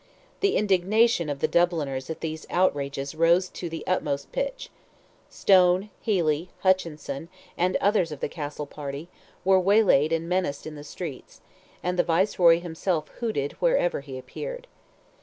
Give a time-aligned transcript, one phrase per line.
[0.39, 4.71] The indignation of the Dubliners at these outrages rose to the utmost pitch.
[5.29, 9.09] Stone, Healy, Hutchinson, and others of the Castle party,
[9.45, 11.41] were waylaid and menaced in the streets,
[11.83, 14.65] and the Viceroy himself hooted wherever he appeared.